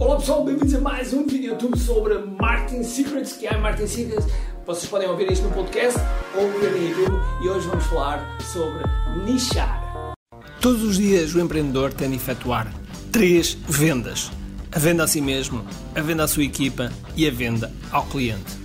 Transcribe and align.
Olá 0.00 0.16
pessoal, 0.16 0.42
bem-vindos 0.42 0.74
a 0.74 0.80
mais 0.80 1.12
um 1.12 1.26
vídeo 1.26 1.50
YouTube 1.50 1.78
sobre 1.78 2.14
Marketing 2.16 2.82
Secrets, 2.82 3.34
que 3.34 3.46
é 3.46 3.54
Marketing 3.58 3.86
Secrets. 3.86 4.26
Vocês 4.66 4.90
podem 4.90 5.06
ouvir 5.06 5.30
isto 5.30 5.46
no 5.46 5.52
podcast 5.52 6.00
ou 6.34 6.48
no 6.48 6.54
YouTube 6.64 7.14
e 7.42 7.48
hoje 7.50 7.68
vamos 7.68 7.84
falar 7.84 8.38
sobre 8.40 8.82
nichar. 9.26 10.14
Todos 10.58 10.82
os 10.82 10.96
dias 10.96 11.34
o 11.34 11.40
empreendedor 11.40 11.92
tem 11.92 12.08
de 12.08 12.16
efetuar 12.16 12.72
três 13.12 13.58
vendas: 13.68 14.32
a 14.72 14.78
venda 14.78 15.04
a 15.04 15.06
si 15.06 15.20
mesmo, 15.20 15.66
a 15.94 16.00
venda 16.00 16.24
à 16.24 16.28
sua 16.28 16.44
equipa 16.44 16.90
e 17.14 17.28
a 17.28 17.30
venda 17.30 17.70
ao 17.92 18.06
cliente. 18.06 18.58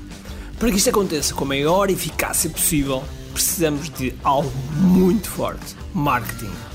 Para 0.57 0.71
que 0.71 0.77
isto 0.77 0.89
aconteça 0.89 1.33
com 1.33 1.43
a 1.43 1.49
maior 1.49 1.89
eficácia 1.89 2.49
possível, 2.49 3.03
precisamos 3.33 3.89
de 3.89 4.15
algo 4.23 4.49
muito 4.77 5.29
forte: 5.29 5.75
marketing. 5.93 6.74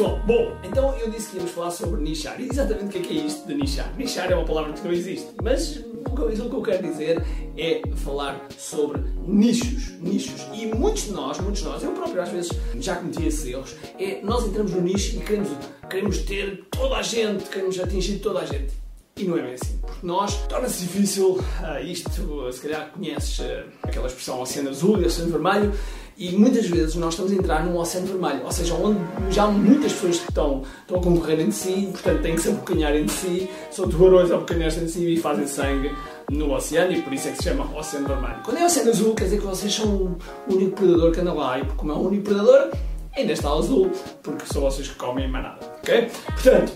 Pessoal, 0.00 0.18
bom, 0.24 0.56
então 0.64 0.96
eu 0.96 1.10
disse 1.10 1.28
que 1.28 1.36
íamos 1.36 1.50
falar 1.50 1.70
sobre 1.72 2.00
nichar. 2.00 2.40
E 2.40 2.48
exatamente 2.48 2.86
o 2.86 2.88
que 2.88 2.98
é, 3.00 3.00
que 3.02 3.18
é 3.18 3.26
isto 3.26 3.46
de 3.46 3.54
nichar? 3.54 3.94
Nichar 3.98 4.32
é 4.32 4.34
uma 4.34 4.46
palavra 4.46 4.72
que 4.72 4.82
não 4.82 4.90
existe, 4.90 5.28
mas 5.42 5.76
o 5.76 6.16
que 6.16 6.56
eu 6.56 6.62
quero 6.62 6.82
dizer 6.82 7.22
é 7.54 7.82
falar 7.96 8.46
sobre 8.56 9.02
nichos, 9.26 9.90
nichos. 10.00 10.46
E 10.54 10.64
muitos 10.68 11.02
de 11.02 11.10
nós, 11.10 11.38
muitos 11.40 11.60
de 11.60 11.68
nós, 11.68 11.82
eu 11.82 11.92
próprio 11.92 12.22
às 12.22 12.30
vezes 12.30 12.50
já 12.76 12.96
cometi 12.96 13.26
esses 13.26 13.44
erros, 13.44 13.76
é 13.98 14.22
nós 14.22 14.46
entramos 14.46 14.72
no 14.72 14.80
nicho 14.80 15.18
e 15.18 15.20
queremos, 15.20 15.50
queremos 15.90 16.18
ter 16.20 16.64
toda 16.70 16.96
a 16.96 17.02
gente, 17.02 17.44
queremos 17.50 17.78
atingir 17.78 18.20
toda 18.20 18.38
a 18.38 18.46
gente. 18.46 18.72
E 19.18 19.24
não 19.24 19.36
é 19.36 19.42
bem 19.42 19.52
assim, 19.52 19.76
porque 19.82 20.06
nós 20.06 20.34
torna-se 20.46 20.80
difícil, 20.80 21.32
uh, 21.32 21.84
isto 21.84 22.10
se 22.50 22.60
calhar 22.62 22.90
conheces 22.90 23.38
uh, 23.40 23.64
aquela 23.82 24.06
expressão 24.06 24.40
oceano 24.40 24.70
azul 24.70 24.98
e 25.02 25.04
oceano 25.04 25.30
vermelho, 25.30 25.74
e 26.20 26.36
muitas 26.36 26.66
vezes 26.66 26.96
nós 26.96 27.14
estamos 27.14 27.32
a 27.32 27.34
entrar 27.34 27.64
num 27.64 27.78
oceano 27.78 28.06
vermelho, 28.06 28.44
ou 28.44 28.52
seja, 28.52 28.74
onde 28.74 29.00
já 29.30 29.44
há 29.44 29.50
muitas 29.50 29.90
pessoas 29.94 30.18
que 30.18 30.28
estão, 30.28 30.62
estão 30.82 30.98
a 30.98 31.02
concorrer 31.02 31.40
entre 31.40 31.52
si, 31.52 31.88
portanto 31.90 32.20
têm 32.20 32.34
que 32.34 32.42
se 32.42 32.50
abocanhar 32.50 32.94
entre 32.94 33.16
si, 33.16 33.50
são 33.70 33.88
tubarões 33.88 34.30
a 34.30 34.34
abocanhar-se 34.34 34.80
entre 34.80 34.90
si 34.90 35.14
e 35.14 35.16
fazem 35.16 35.46
sangue 35.46 35.90
no 36.30 36.52
oceano 36.52 36.92
e 36.92 37.00
por 37.00 37.14
isso 37.14 37.28
é 37.28 37.30
que 37.30 37.38
se 37.38 37.44
chama 37.44 37.64
Oceano 37.74 38.06
Vermelho. 38.06 38.36
Quando 38.44 38.58
é 38.58 38.66
Oceano 38.66 38.90
Azul, 38.90 39.14
quer 39.14 39.24
dizer 39.24 39.40
que 39.40 39.46
vocês 39.46 39.74
são 39.74 39.88
o 39.88 40.18
único 40.46 40.72
predador 40.72 41.10
que 41.10 41.20
anda 41.20 41.32
lá 41.32 41.58
e 41.58 41.64
como 41.64 41.90
é 41.90 41.94
o 41.94 42.00
único 42.00 42.24
predador, 42.24 42.70
ainda 43.16 43.32
está 43.32 43.50
azul, 43.50 43.90
porque 44.22 44.44
são 44.44 44.60
vocês 44.60 44.88
que 44.88 44.96
comem 44.96 45.26
manada, 45.26 45.58
ok? 45.78 46.10
Portanto, 46.26 46.72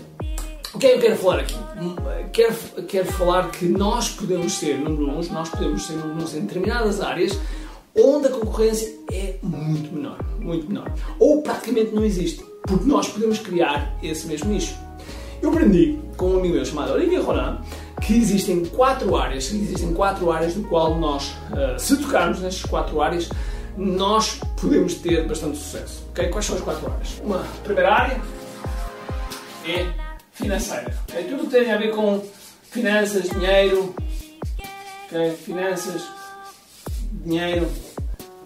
o 0.73 0.79
que 0.79 0.87
é 0.87 0.89
que 0.89 0.95
eu 0.95 1.01
quero 1.01 1.15
falar 1.17 1.39
aqui? 1.41 1.55
Quero, 2.33 2.55
quero 2.87 3.05
falar 3.13 3.51
que 3.51 3.65
nós 3.65 4.09
podemos 4.09 4.53
ser 4.53 4.79
número 4.79 5.19
1, 5.19 5.31
nós 5.31 5.49
podemos 5.49 5.85
ser 5.85 5.93
número 5.93 6.27
1 6.27 6.37
em 6.37 6.41
determinadas 6.41 6.99
áreas 6.99 7.37
onde 7.95 8.27
a 8.27 8.29
concorrência 8.29 8.93
é 9.11 9.35
muito 9.41 9.93
menor, 9.93 10.19
muito 10.39 10.67
menor. 10.67 10.91
Ou 11.19 11.41
praticamente 11.41 11.93
não 11.93 12.03
existe, 12.03 12.43
porque 12.63 12.85
nós 12.85 13.07
podemos 13.07 13.39
criar 13.39 13.97
esse 14.03 14.27
mesmo 14.27 14.51
nicho. 14.51 14.75
Eu 15.41 15.49
aprendi 15.49 15.99
com 16.17 16.31
um 16.31 16.39
amigo 16.39 16.55
meu 16.55 16.65
chamado 16.65 16.93
Olivia 16.93 17.21
Ronan 17.21 17.61
que 18.01 18.17
existem 18.17 18.65
quatro 18.65 19.15
áreas, 19.15 19.51
existem 19.51 19.93
quatro 19.93 20.31
áreas 20.31 20.53
do 20.53 20.63
qual 20.63 20.95
nós, 20.95 21.29
uh, 21.51 21.79
se 21.79 21.97
tocarmos 21.97 22.39
nestas 22.39 22.69
quatro 22.69 23.01
áreas, 23.01 23.29
nós 23.77 24.39
podemos 24.59 24.95
ter 24.95 25.27
bastante 25.27 25.57
sucesso. 25.57 26.03
Okay? 26.11 26.29
Quais 26.29 26.45
são 26.45 26.55
as 26.55 26.61
quatro 26.61 26.91
áreas? 26.91 27.21
Uma 27.23 27.39
primeira 27.63 27.93
área 27.93 28.21
é 29.67 29.87
financeira. 30.31 30.93
Okay? 31.09 31.23
Tudo 31.25 31.47
tem 31.47 31.71
a 31.71 31.77
ver 31.77 31.91
com 31.91 32.23
finanças, 32.69 33.29
dinheiro, 33.29 33.93
okay? 35.07 35.31
finanças, 35.31 36.03
dinheiro. 37.25 37.67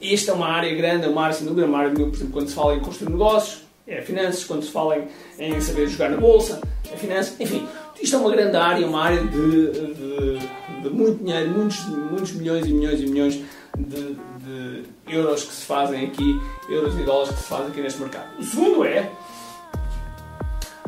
Esta 0.02 0.32
é 0.32 0.34
uma 0.34 0.48
área 0.48 0.74
grande, 0.74 1.06
é 1.06 1.10
uma 1.10 1.24
área 1.24 1.36
sem 1.36 1.46
dúvida, 1.46 1.68
uma 1.68 1.80
área, 1.80 1.92
por 1.92 2.02
exemplo, 2.02 2.32
quando 2.32 2.48
se 2.48 2.56
fala 2.56 2.76
em 2.76 2.80
construir 2.80 3.12
negócios, 3.12 3.64
é 3.86 4.02
finanças, 4.02 4.44
quando 4.46 4.64
se 4.64 4.72
fala 4.72 4.98
em, 4.98 5.08
em 5.40 5.60
saber 5.60 5.88
jogar 5.88 6.10
na 6.10 6.18
bolsa, 6.18 6.62
é 6.92 6.96
finanças, 6.96 7.40
enfim, 7.40 7.68
isto 8.02 8.16
é 8.16 8.20
uma 8.20 8.32
grande 8.32 8.56
área, 8.56 8.88
uma 8.88 9.04
área 9.04 9.22
de, 9.24 9.72
de, 9.72 10.40
de 10.84 10.90
muito 10.90 11.24
dinheiro, 11.24 11.50
muitos, 11.50 11.86
muitos 11.88 12.32
milhões 12.32 12.66
e 12.66 12.72
milhões 12.72 13.00
e 13.02 13.08
milhões 13.08 13.42
de, 13.78 14.16
de, 14.16 14.84
euros 15.08 15.44
que 15.44 15.54
se 15.54 15.66
fazem 15.66 16.06
aqui, 16.06 16.40
euros 16.70 16.98
e 16.98 17.04
dólares 17.04 17.34
que 17.34 17.42
se 17.42 17.50
fazem 17.50 17.68
aqui 17.68 17.82
neste 17.82 18.00
mercado. 18.00 18.28
O 18.40 18.44
segundo 18.44 18.86
é 18.86 19.10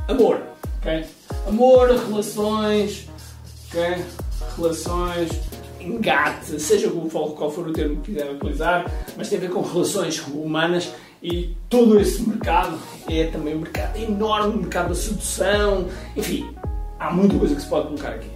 amor, 0.07 0.41
ok? 0.79 1.05
Amor, 1.47 1.89
relações, 1.89 3.09
ok? 3.67 4.05
Relações, 4.57 5.31
engate, 5.85 6.59
seja 6.59 6.89
qual 6.89 7.51
for 7.51 7.67
o 7.67 7.73
termo 7.73 7.97
que 7.97 8.11
quiserem 8.11 8.35
utilizar, 8.35 8.89
mas 9.17 9.29
tem 9.29 9.37
a 9.37 9.41
ver 9.41 9.49
com 9.49 9.61
relações 9.61 10.19
humanas 10.27 10.91
e 11.21 11.55
todo 11.69 11.99
esse 11.99 12.27
mercado 12.27 12.77
é 13.09 13.25
também 13.25 13.55
um 13.55 13.59
mercado 13.59 13.97
enorme, 13.97 14.55
um 14.55 14.61
mercado 14.61 14.89
da 14.89 14.95
sedução, 14.95 15.87
enfim, 16.15 16.49
há 16.99 17.11
muita 17.11 17.37
coisa 17.37 17.55
que 17.55 17.61
se 17.61 17.67
pode 17.67 17.87
colocar 17.87 18.09
aqui. 18.09 18.29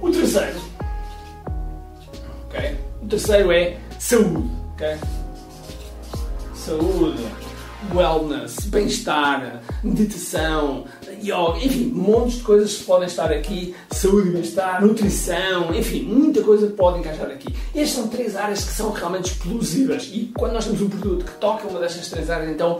O 0.00 0.10
terceiro? 0.10 0.60
O 3.02 3.06
terceiro 3.06 3.50
é 3.50 3.78
saúde, 3.98 4.50
ok? 4.74 4.96
Saúde 6.54 7.22
wellness, 7.94 8.66
bem-estar, 8.66 9.60
meditação, 9.82 10.84
yoga, 11.22 11.64
enfim, 11.64 11.86
montes 11.86 12.38
de 12.38 12.42
coisas 12.42 12.76
que 12.76 12.84
podem 12.84 13.06
estar 13.06 13.30
aqui, 13.30 13.74
saúde 13.90 14.28
e 14.28 14.32
bem-estar, 14.32 14.84
nutrição, 14.84 15.74
enfim, 15.74 16.02
muita 16.02 16.42
coisa 16.42 16.66
pode 16.68 16.98
encaixar 16.98 17.30
aqui. 17.30 17.54
Estas 17.74 17.90
são 17.90 18.08
três 18.08 18.36
áreas 18.36 18.64
que 18.64 18.72
são 18.72 18.90
realmente 18.90 19.32
explosivas 19.32 20.10
e 20.12 20.32
quando 20.36 20.52
nós 20.52 20.64
temos 20.64 20.82
um 20.82 20.88
produto 20.88 21.24
que 21.24 21.32
toca 21.38 21.68
uma 21.68 21.80
destas 21.80 22.10
três 22.10 22.28
áreas, 22.30 22.50
então 22.50 22.78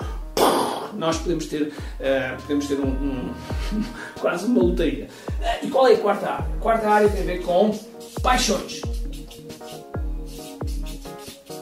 nós 0.95 1.19
podemos 1.19 1.47
ter, 1.47 1.63
uh, 1.63 2.43
podemos 2.43 2.67
ter 2.67 2.79
um, 2.79 2.89
um 2.89 3.35
quase 4.21 4.47
uma 4.47 4.63
loteria. 4.63 5.09
Uh, 5.41 5.67
e 5.67 5.71
qual 5.71 5.87
é 5.87 5.95
a 5.95 5.99
quarta 5.99 6.31
área? 6.31 6.47
A 6.47 6.61
quarta 6.61 6.89
área 6.89 7.09
tem 7.09 7.23
a 7.23 7.25
ver 7.25 7.43
com 7.43 7.79
paixões. 8.23 8.83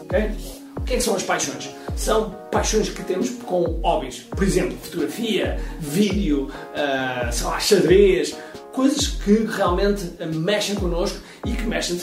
Ok? 0.02 0.30
O 0.76 0.80
que, 0.82 0.94
é 0.94 0.96
que 0.96 1.02
são 1.02 1.14
as 1.14 1.22
paixões? 1.22 1.70
São 2.00 2.34
paixões 2.50 2.88
que 2.88 3.02
temos 3.02 3.28
com 3.30 3.62
hobbies. 3.82 4.20
Por 4.30 4.42
exemplo, 4.42 4.76
fotografia, 4.82 5.60
vídeo, 5.78 6.48
uh, 6.48 7.30
sei 7.30 7.46
lá, 7.46 7.60
xadrez, 7.60 8.34
coisas 8.72 9.08
que 9.08 9.44
realmente 9.44 10.10
mexem 10.34 10.76
connosco 10.76 11.18
e 11.44 11.52
que 11.52 11.64
mexem 11.64 11.98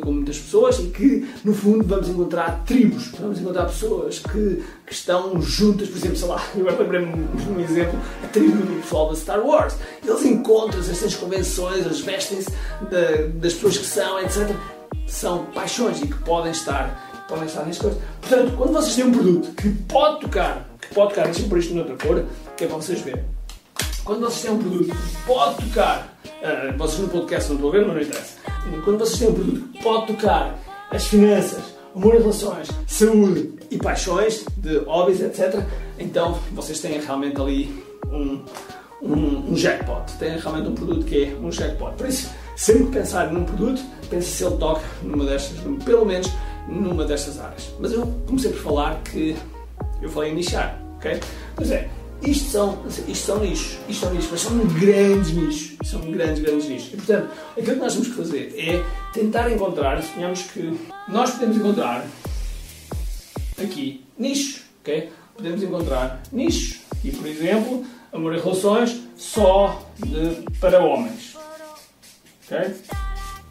com 0.00 0.12
muitas 0.12 0.38
pessoas 0.38 0.78
e 0.78 0.88
que, 0.88 1.26
no 1.44 1.54
fundo, 1.54 1.82
vamos 1.84 2.08
encontrar 2.08 2.62
tribos, 2.66 3.10
vamos 3.18 3.40
encontrar 3.40 3.64
pessoas 3.66 4.18
que, 4.18 4.62
que 4.86 4.92
estão 4.92 5.40
juntas, 5.40 5.88
por 5.88 5.96
exemplo, 5.96 6.16
sei 6.16 6.28
lá, 6.28 6.44
eu 6.54 6.78
lembrei-me 6.78 7.12
de 7.12 7.48
um 7.50 7.60
exemplo, 7.60 7.98
a 8.22 8.26
tribo 8.28 8.56
do 8.58 8.82
pessoal 8.82 9.08
da 9.08 9.16
Star 9.16 9.40
Wars. 9.40 9.76
Eles 10.04 10.24
encontram-se 10.26 10.90
estas 10.90 11.14
convenções, 11.14 11.86
eles 11.86 12.00
vestem-se 12.00 12.50
das 13.34 13.54
pessoas 13.54 13.78
que 13.78 13.86
são, 13.86 14.20
etc. 14.20 14.54
São 15.06 15.46
paixões 15.46 16.02
e 16.02 16.06
que 16.06 16.18
podem 16.18 16.52
estar 16.52 17.07
podem 17.28 17.44
estar 17.44 17.64
nesta 17.64 17.84
coisa. 17.84 18.00
Portanto, 18.20 18.56
quando 18.56 18.72
vocês 18.72 18.96
têm 18.96 19.04
um 19.04 19.12
produto 19.12 19.54
que 19.54 19.68
pode 19.70 20.20
tocar, 20.20 20.68
que 20.80 20.94
pode 20.94 21.10
tocar, 21.10 21.24
deixem 21.26 21.48
por 21.48 21.58
isto 21.58 21.74
noutra 21.74 21.96
cor, 21.96 22.24
que 22.56 22.64
é 22.64 22.66
para 22.66 22.76
vocês 22.76 23.00
verem. 23.02 23.24
Quando 24.02 24.20
vocês 24.20 24.42
têm 24.42 24.50
um 24.52 24.58
produto 24.58 24.96
que 24.96 25.26
pode 25.26 25.68
tocar, 25.68 26.18
uh, 26.24 26.78
vocês 26.78 27.00
no 27.00 27.08
podcast 27.08 27.48
não 27.50 27.56
estão 27.56 27.68
a 27.68 27.72
ver, 27.72 27.86
mas 27.86 27.96
não 27.96 28.02
interessa. 28.02 28.38
Quando 28.84 28.98
vocês 28.98 29.18
têm 29.18 29.28
um 29.28 29.34
produto 29.34 29.68
que 29.72 29.82
pode 29.82 30.06
tocar 30.06 30.58
as 30.90 31.06
finanças, 31.06 31.62
amor 31.94 32.14
e 32.14 32.18
relações, 32.18 32.68
saúde 32.86 33.52
e 33.70 33.76
paixões, 33.76 34.44
de 34.56 34.78
hobbies, 34.78 35.20
etc., 35.20 35.62
então 35.98 36.38
vocês 36.52 36.80
têm 36.80 36.98
realmente 37.00 37.38
ali 37.38 37.84
um, 38.10 38.42
um, 39.02 39.52
um 39.52 39.54
jackpot. 39.54 40.10
Têm 40.18 40.38
realmente 40.38 40.68
um 40.68 40.74
produto 40.74 41.04
que 41.04 41.24
é 41.24 41.36
um 41.36 41.52
jackpot. 41.52 41.94
Por 41.96 42.08
isso, 42.08 42.30
sempre 42.56 42.84
que 42.84 42.92
pensarem 42.92 43.34
num 43.34 43.44
produto, 43.44 43.82
pense 44.08 44.30
se 44.30 44.44
ele 44.44 44.56
toca 44.56 44.82
numa 45.02 45.26
destas, 45.26 45.58
pelo 45.84 46.06
menos 46.06 46.30
numa 46.68 47.04
destas 47.04 47.40
áreas. 47.40 47.70
Mas 47.80 47.92
eu 47.92 48.06
comecei 48.26 48.52
por 48.52 48.60
falar 48.60 49.02
que 49.02 49.36
eu 50.00 50.08
falei 50.08 50.32
em 50.32 50.34
nichar, 50.34 50.80
ok? 50.96 51.18
Pois 51.56 51.70
é, 51.70 51.88
isto 52.22 52.50
são, 52.50 52.84
isto 52.86 53.26
são 53.26 53.40
nichos, 53.40 53.78
isto 53.88 54.04
são 54.04 54.14
nichos, 54.14 54.30
mas 54.30 54.40
são 54.40 54.58
grandes 54.58 55.32
nichos, 55.32 55.76
são 55.88 56.00
grandes, 56.00 56.42
grandes 56.42 56.68
nichos. 56.68 56.92
E 56.92 56.96
portanto, 56.96 57.30
aquilo 57.52 57.74
que 57.74 57.80
nós 57.80 57.92
temos 57.92 58.08
que 58.08 58.14
fazer 58.14 58.54
é 58.56 58.84
tentar 59.12 59.50
encontrar, 59.50 60.02
suponhamos 60.02 60.42
que 60.42 60.78
nós 61.08 61.30
podemos 61.30 61.56
encontrar 61.56 62.06
aqui 63.62 64.04
nichos, 64.18 64.62
ok? 64.80 65.10
Podemos 65.36 65.62
encontrar 65.62 66.22
nichos 66.32 66.80
e, 67.04 67.10
por 67.12 67.26
exemplo, 67.26 67.84
amor 68.12 68.34
e 68.34 68.40
relações 68.40 69.00
só 69.16 69.80
de, 69.98 70.58
para 70.60 70.82
homens, 70.82 71.36
ok? 72.44 72.74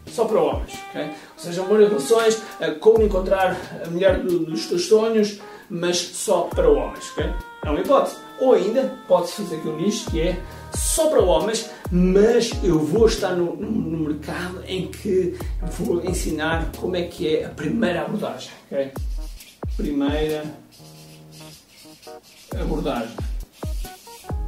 Só 0.08 0.26
para 0.26 0.42
homens, 0.42 0.74
ok? 0.90 1.10
Seja, 1.38 1.62
amor 1.62 1.80
e 1.82 1.86
relações, 1.86 2.42
como 2.80 3.04
encontrar 3.04 3.56
a 3.86 3.90
mulher 3.90 4.20
dos 4.24 4.66
teus 4.66 4.88
sonhos, 4.88 5.40
mas 5.70 5.98
só 5.98 6.42
para 6.44 6.70
homens, 6.70 7.12
ok? 7.12 7.30
É 7.64 7.70
uma 7.70 7.80
hipótese. 7.80 8.16
Ou 8.40 8.54
ainda, 8.54 8.94
pode-se 9.08 9.42
fazer 9.42 9.58
aqui 9.58 9.68
um 9.68 9.78
nicho 9.78 10.10
que 10.10 10.22
é 10.22 10.40
só 10.74 11.10
para 11.10 11.22
homens, 11.22 11.70
mas 11.92 12.52
eu 12.64 12.80
vou 12.80 13.08
estar 13.08 13.32
no, 13.32 13.56
no, 13.56 13.72
no, 13.72 13.98
mercado 14.10 14.64
em 14.68 14.88
que 14.88 15.38
vou 15.80 16.04
ensinar 16.04 16.72
como 16.78 16.96
é 16.96 17.04
que 17.04 17.36
é 17.36 17.46
a 17.46 17.50
primeira 17.50 18.02
abordagem, 18.02 18.52
ok? 18.72 18.92
Primeira 19.76 20.44
abordagem. 22.60 23.16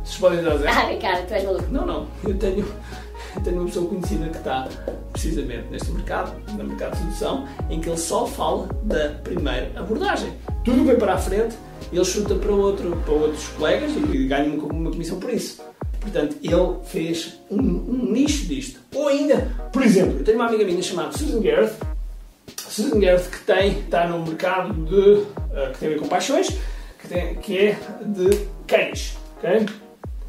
Vocês 0.03 0.17
podem 0.19 0.39
dizer... 0.39 0.67
Ah, 0.67 0.87
Ricardo, 0.87 1.27
tu 1.27 1.33
és 1.33 1.43
maluco. 1.43 1.71
Não, 1.71 1.85
não. 1.85 2.07
Eu 2.23 2.37
tenho, 2.37 2.65
tenho 3.41 3.57
uma 3.57 3.65
pessoa 3.65 3.87
conhecida 3.87 4.29
que 4.29 4.37
está 4.37 4.67
precisamente 5.11 5.67
neste 5.69 5.91
mercado, 5.91 6.33
no 6.53 6.63
mercado 6.63 6.91
de 6.91 6.97
sedução, 6.99 7.47
em 7.69 7.79
que 7.79 7.89
ele 7.89 7.97
só 7.97 8.25
fala 8.25 8.69
da 8.83 9.09
primeira 9.23 9.71
abordagem. 9.75 10.33
Tudo 10.63 10.83
vem 10.85 10.95
para 10.95 11.13
a 11.13 11.17
frente, 11.17 11.55
ele 11.91 12.05
chuta 12.05 12.35
para, 12.35 12.51
outro, 12.51 12.95
para 13.05 13.13
outros 13.13 13.47
colegas 13.49 13.91
e 13.95 14.27
ganha 14.27 14.49
uma, 14.49 14.91
comissão 14.91 15.19
por 15.19 15.31
isso. 15.31 15.61
Portanto, 15.99 16.37
ele 16.41 16.85
fez 16.85 17.39
um, 17.51 17.57
um, 17.59 18.11
nicho 18.11 18.45
disto. 18.45 18.79
Ou 18.95 19.07
ainda, 19.09 19.51
por 19.73 19.81
exemplo, 19.81 20.19
eu 20.19 20.23
tenho 20.23 20.37
uma 20.37 20.47
amiga 20.47 20.63
minha 20.63 20.81
chamada 20.81 21.11
Susan 21.17 21.41
Gareth, 21.41 21.73
Susan 22.57 22.99
Gareth 22.99 23.29
que 23.29 23.39
tem, 23.39 23.79
está 23.79 24.07
no 24.07 24.25
mercado 24.25 24.73
de, 24.85 24.95
uh, 24.95 25.73
que 25.73 25.79
tem 25.79 25.89
a 25.89 25.91
ver 25.91 25.99
com 25.99 26.07
paixões, 26.07 26.47
que, 27.01 27.07
tem, 27.07 27.35
que 27.35 27.57
é 27.57 27.79
de 28.05 28.47
cães. 28.65 29.17
Ok? 29.37 29.65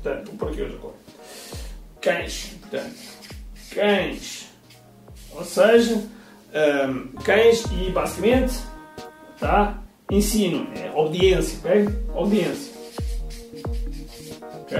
Portanto, 0.02 0.32
por 0.32 0.48
aqui 0.48 0.62
hoje 0.62 0.74
agora. 0.74 0.99
Cães. 2.00 2.56
Portanto, 2.60 2.96
cães. 3.74 4.48
Ou 5.32 5.44
seja, 5.44 6.02
um, 6.54 7.22
cães 7.22 7.64
e 7.72 7.90
basicamente 7.90 8.54
tá? 9.38 9.82
ensino, 10.10 10.68
é 10.76 10.90
obediência, 10.94 11.58
ok? 11.58 11.88
Obediência. 12.14 12.72
Ok? 14.60 14.78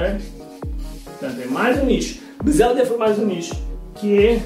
Portanto, 1.04 1.40
é 1.40 1.46
mais 1.46 1.78
um 1.78 1.86
nicho. 1.86 2.20
Ela 2.60 2.74
deve 2.74 2.96
mais 2.96 3.18
um 3.18 3.26
nicho, 3.26 3.54
que 3.96 4.26
é 4.26 4.42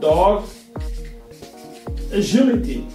Dog 0.00 0.44
Agility. 2.12 2.86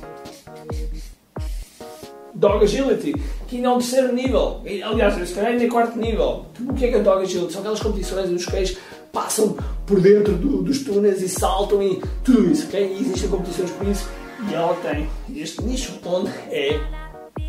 Dog 2.34 2.64
Agility, 2.64 3.14
que 3.48 3.58
ainda 3.58 3.68
é 3.68 3.72
um 3.72 3.78
terceiro 3.78 4.14
nível. 4.14 4.62
Aliás, 4.84 5.28
se 5.28 5.34
calhar 5.34 5.52
ainda 5.52 5.64
é 5.64 5.68
quarto 5.68 5.98
nível. 5.98 6.46
O 6.68 6.74
que 6.74 6.86
é 6.86 6.92
que 6.92 7.00
Dog 7.00 7.22
Agility? 7.22 7.54
São 7.54 7.62
aquelas 7.62 7.80
competições 7.80 8.26
onde 8.26 8.36
os 8.36 8.46
cães 8.46 8.78
passam 9.12 9.56
por 9.86 10.00
dentro 10.00 10.34
do, 10.34 10.62
dos 10.62 10.84
túneis 10.84 11.22
e 11.22 11.30
saltam 11.30 11.82
e 11.82 12.02
tudo 12.24 12.52
isso, 12.52 12.68
ok? 12.68 12.96
E 12.98 13.02
existem 13.02 13.30
competições 13.30 13.72
por 13.72 13.88
isso. 13.88 14.10
E 14.50 14.54
ela 14.54 14.76
tem 14.76 15.08
este 15.34 15.64
nicho 15.64 15.94
onde 16.06 16.30
é 16.52 16.80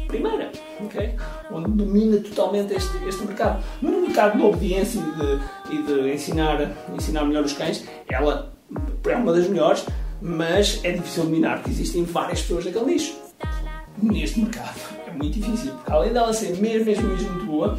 primeira, 0.07 0.53
ok? 0.85 1.15
Onde 1.51 1.71
domina 1.73 2.19
totalmente 2.19 2.75
este, 2.75 2.97
este 3.07 3.25
mercado. 3.25 3.63
No 3.83 4.03
mercado 4.03 4.39
de 4.39 4.45
obediência 4.45 5.01
e 5.01 5.75
de, 5.75 5.75
e 5.75 5.83
de 5.83 6.15
ensinar, 6.15 6.73
ensinar 6.95 7.25
melhor 7.25 7.45
os 7.45 7.53
cães, 7.53 7.85
ela 8.09 8.53
é 9.05 9.17
uma 9.17 9.33
das 9.33 9.49
melhores, 9.49 9.85
mas 10.21 10.81
é 10.85 10.93
difícil 10.93 11.25
dominar, 11.25 11.57
porque 11.57 11.71
existem 11.71 12.05
várias 12.05 12.43
pessoas 12.43 12.65
naquele 12.65 12.85
nicho. 12.85 13.15
Neste 14.01 14.41
mercado 14.41 14.96
muito 15.17 15.41
difícil, 15.41 15.73
porque 15.75 15.93
além 15.93 16.13
dela 16.13 16.33
ser 16.33 16.57
mesmo, 16.57 16.87
mesmo, 16.87 17.09
mesmo 17.09 17.31
muito 17.33 17.47
boa, 17.47 17.79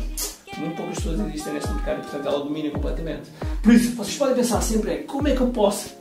muito 0.58 0.76
poucas 0.76 0.96
pessoas 0.96 1.20
existem 1.20 1.54
neste 1.54 1.72
mercado 1.72 2.02
portanto, 2.02 2.28
ela 2.28 2.40
domina 2.40 2.70
completamente. 2.72 3.30
Por 3.62 3.74
isso, 3.74 3.96
vocês 3.96 4.18
podem 4.18 4.36
pensar 4.36 4.62
sempre 4.62 4.92
é 4.92 4.98
como 4.98 5.28
é 5.28 5.36
que 5.36 5.42
eu 5.42 5.48
posso 5.48 5.96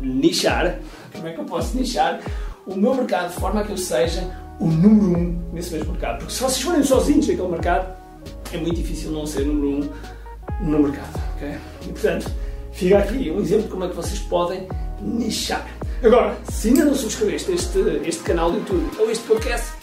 nichar, 0.00 0.78
como 1.12 1.28
é 1.28 1.32
que 1.32 1.40
eu 1.40 1.44
posso 1.44 1.76
nichar 1.76 2.20
o 2.66 2.76
meu 2.76 2.94
mercado 2.94 3.32
de 3.32 3.40
forma 3.40 3.60
a 3.60 3.64
que 3.64 3.72
eu 3.72 3.78
seja 3.78 4.22
o 4.60 4.66
número 4.66 5.18
um 5.18 5.50
nesse 5.52 5.72
mesmo 5.72 5.92
mercado. 5.92 6.18
Porque 6.18 6.32
se 6.32 6.42
vocês 6.42 6.60
forem 6.60 6.82
sozinhos 6.82 7.26
naquele 7.26 7.48
mercado, 7.48 7.96
é 8.52 8.56
muito 8.56 8.76
difícil 8.76 9.10
não 9.10 9.26
ser 9.26 9.44
número 9.44 9.68
um 9.68 9.90
no 10.60 10.78
mercado. 10.80 11.20
Okay? 11.36 11.54
E 11.82 11.92
portanto, 11.92 12.30
fica 12.72 12.98
aqui 12.98 13.30
um 13.30 13.40
exemplo 13.40 13.64
de 13.64 13.68
como 13.70 13.84
é 13.84 13.88
que 13.88 13.96
vocês 13.96 14.18
podem 14.20 14.68
nichar. 15.00 15.66
Agora, 16.02 16.36
se 16.50 16.68
ainda 16.68 16.84
não 16.84 16.94
subscreveste 16.94 17.52
este, 17.52 17.78
este 18.04 18.22
canal 18.22 18.50
do 18.50 18.58
YouTube 18.58 18.88
ou 18.98 19.10
este 19.10 19.24
podcast, 19.26 19.77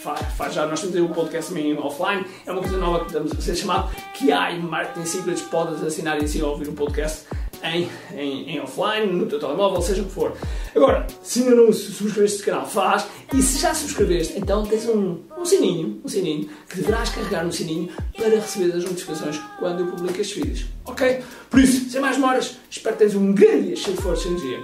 faz, 0.00 0.54
já. 0.54 0.66
Nós 0.66 0.80
temos 0.80 0.96
aí 0.96 1.02
um 1.02 1.08
podcast 1.08 1.52
também 1.52 1.76
offline. 1.78 2.24
É 2.46 2.52
uma 2.52 2.60
coisa 2.60 2.76
nova 2.76 3.00
que 3.00 3.06
estamos 3.06 3.32
a 3.32 3.34
fazer 3.34 3.56
chamado 3.56 3.90
QI 4.18 4.58
Marketing 4.62 5.04
Secrets. 5.06 5.42
Podes 5.42 5.82
assinar 5.82 6.20
e 6.20 6.24
assim 6.24 6.42
ouvir 6.42 6.68
um 6.68 6.74
podcast 6.74 7.26
em, 7.62 7.88
em, 8.14 8.50
em, 8.50 8.60
offline, 8.60 9.12
no 9.12 9.26
teu 9.26 9.38
telemóvel, 9.38 9.82
seja 9.82 10.02
o 10.02 10.06
que 10.06 10.12
for. 10.12 10.36
Agora, 10.74 11.06
se 11.22 11.40
ainda 11.40 11.54
não 11.54 11.72
subscreveste 11.72 12.36
este 12.36 12.42
canal, 12.42 12.66
faz. 12.66 13.06
E 13.34 13.42
se 13.42 13.58
já 13.58 13.74
subscreveste, 13.74 14.38
então 14.38 14.64
tens 14.64 14.86
um, 14.86 15.20
um 15.36 15.44
sininho, 15.44 16.00
um 16.04 16.08
sininho, 16.08 16.48
que 16.68 16.76
deverás 16.76 17.10
carregar 17.10 17.44
no 17.44 17.52
sininho 17.52 17.90
para 18.16 18.30
receber 18.30 18.74
as 18.76 18.84
notificações 18.84 19.38
quando 19.58 19.80
eu 19.80 19.86
publico 19.88 20.20
estes 20.20 20.42
vídeos. 20.42 20.66
Ok? 20.86 21.22
Por 21.50 21.60
isso, 21.60 21.90
sem 21.90 22.00
mais 22.00 22.16
demoras, 22.16 22.56
espero 22.70 22.96
que 22.96 23.00
tenhas 23.00 23.14
um 23.14 23.32
grande 23.32 23.68
dia 23.68 23.76
cheio 23.76 23.96
de 23.96 24.02
força 24.02 24.26
e 24.26 24.30
energia. 24.30 24.62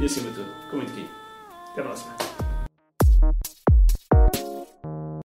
E 0.00 0.04
acima 0.04 0.30
de 0.30 0.36
tudo, 0.36 0.48
comente 0.70 0.92
aqui. 0.92 1.06
Até 1.72 1.80
a 1.80 1.84
próxima. 1.84 2.25